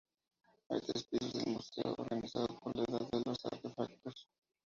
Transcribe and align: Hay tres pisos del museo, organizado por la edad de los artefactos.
Hay 0.69 0.79
tres 0.81 1.03
pisos 1.03 1.31
del 1.33 1.53
museo, 1.53 1.93
organizado 1.95 2.47
por 2.59 2.75
la 2.75 2.85
edad 2.85 3.07
de 3.11 3.21
los 3.23 3.45
artefactos. 3.45 4.27